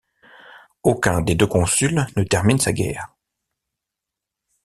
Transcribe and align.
Aucun 0.81 1.21
des 1.21 1.35
deux 1.35 1.45
consuls 1.45 2.07
ne 2.17 2.23
termine 2.23 2.57
sa 2.57 2.73
guerre. 2.73 3.13